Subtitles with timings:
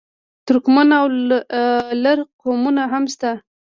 [0.47, 1.07] ترکمن او
[2.03, 3.31] لر قومونه هم شته.